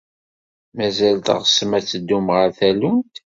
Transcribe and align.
Mazal 0.77 1.17
teɣsem 1.25 1.71
ad 1.77 1.85
teddum 1.85 2.27
ɣer 2.35 2.49
tallunt? 2.59 3.15